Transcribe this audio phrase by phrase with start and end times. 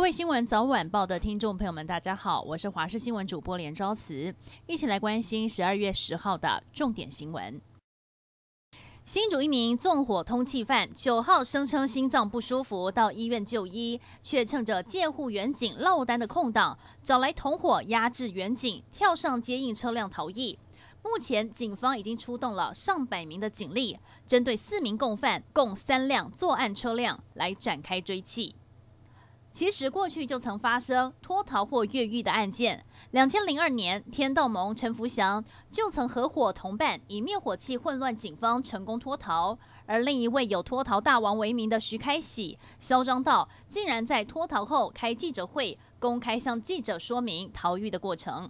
[0.00, 4.34] 各位新闻早晚报的听众朋友们，大家好，我是华视新闻主播连昭慈，
[4.66, 7.60] 一起来关心十二月十号的重点新闻。
[9.04, 20.58] 新竹一名纵火通缉犯，九号声称心脏不舒服到医院就医，却趁着戒护员警落单的空档，找来同伙压制员警，跳上接应车辆逃逸。
[21.02, 28.54] 目前警方已经出动了上百名的警力，针对四名共犯、共三辆作案车辆来展开追缉。
[29.52, 32.84] 其实过去就曾发生脱逃或越狱的案件。
[33.10, 39.58] 两千零二年，天道盟陈福祥就曾合伙同伴以灭火器混乱警方，成功脱逃。
[39.86, 48.48] 而另一位有“脱逃大王”为名的徐开喜，嚣张到竟然在脱逃后开记者会，公开向记者说明逃狱的过程。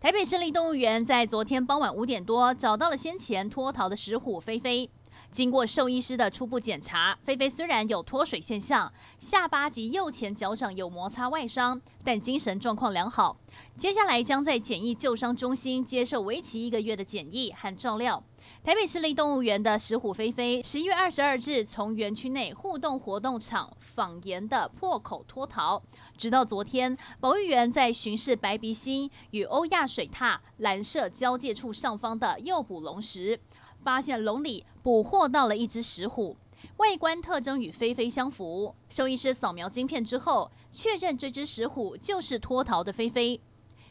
[0.00, 4.90] 台北市立动物园在昨天傍晚五点多找到了先前脱逃的石虎菲菲。
[5.30, 13.36] 经过兽医师的初步检查，菲菲虽然有脱水现象，下巴及右前脚掌有摩擦外伤，但精神状况良好。
[13.76, 18.22] 接下来将在检疫救伤中心接受为期一个月的检疫和照料。
[18.64, 25.82] 台北市立动物园的石虎菲菲，十一月二十二日从园区内互动活动场仿岩的破口脱逃，
[26.16, 33.40] 直到昨天，保育员在巡视白鼻心与欧亚水獭蓝色交界处上方的诱捕笼时，
[33.86, 36.36] 发现笼里捕获到了一只石虎，
[36.78, 38.74] 外观特征与菲菲相符。
[38.90, 43.40] 兽医师扫描晶片之后，确认这只石虎就是脱逃的菲菲。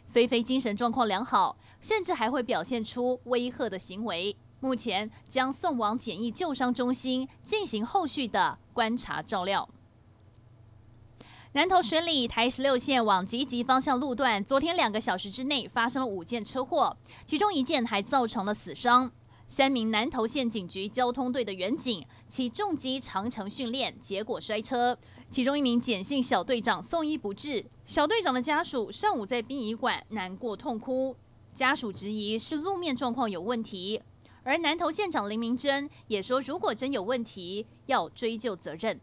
[0.06, 4.36] 菲菲精神状况良好，甚至还会表现出威吓的行为。
[4.60, 9.70] 目前将送往检疫救伤中心进行后续的观察照料。
[11.54, 19.09] 南投水里台十六线往集集方向路段，昨天两个小时之内发生了五件车祸，其中一件还造成了死伤。
[19.48, 24.98] 三名南投县警局交通队的员警骑重机长程训练，结果摔车。
[25.30, 31.16] 其中一名简姓小队长送医不治，小队长的家属上午在殡仪馆难过痛哭，
[31.53, 34.02] 家属质疑是路面状况有问题。
[34.44, 39.00] 而南投县长林明珍也说，如果真有问题，要追究责任。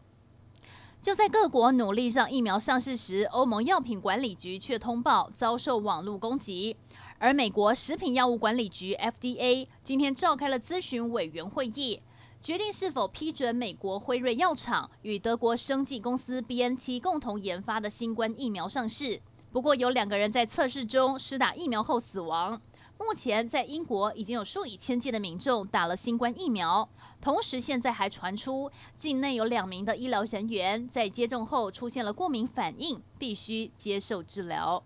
[1.01, 6.77] 就在各国努力让疫苗上市时，欧盟药品管理局却通报遭受网络攻击。
[7.23, 12.01] 而美国食品药物管理局 FDA 今天召开了咨询委员会议，
[12.41, 19.21] 决定是否批准美国辉瑞药厂与德国生技公司 BNT 共同研发的新冠疫苗上市。
[19.53, 22.61] 不过，有两个人在测试中施打疫苗后死亡。
[22.99, 26.89] 目前，在英国已经有数以千计的民众打了新冠疫苗，
[27.21, 34.83] 同时现在还传出境内有两名的医疗人员在接种后出现了过敏反应，必须接受治疗。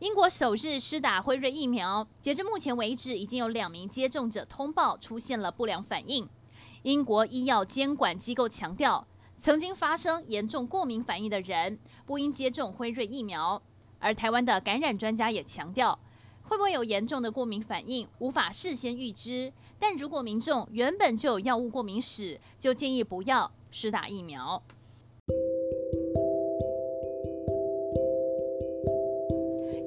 [0.00, 6.26] 英国首日施打辉瑞疫苗，截至目前为止，已经有两名接种者通报出现了不良反应。
[6.84, 9.06] 英国医药监管机构强调，
[9.38, 13.60] 曾经发生严重过敏反应的人不应接种辉瑞疫苗。
[13.98, 15.98] 而台湾的感染专家也强调，
[16.44, 19.52] 会不会有严重的过敏反应，无法事先预知。
[19.78, 24.62] 但如果民众原本就有药物过敏史，就建议不要施打疫苗。